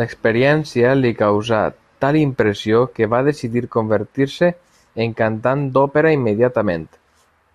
[0.00, 1.58] L'experiència li causà
[2.04, 4.52] tal impressió que va decidir convertir-se
[5.06, 6.92] en cantant d'òpera immediatament.